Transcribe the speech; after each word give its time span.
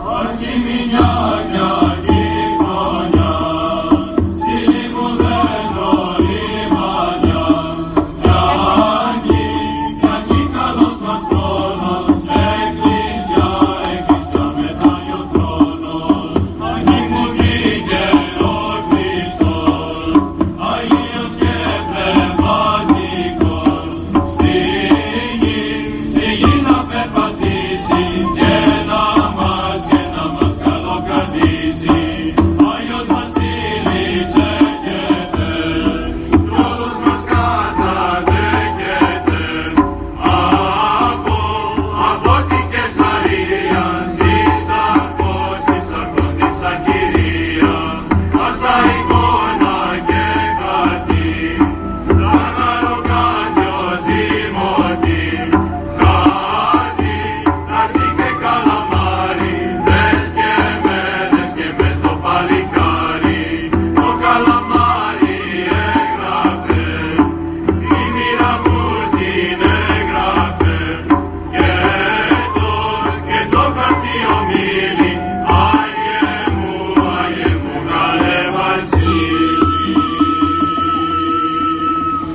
Archiminia 0.00 1.04